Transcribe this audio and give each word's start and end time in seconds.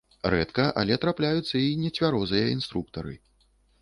Рэдка, 0.33 0.63
але 0.83 0.95
трапляюцца 1.03 1.55
і 1.65 1.67
нецвярозыя 1.83 2.45
інструктары. 2.57 3.15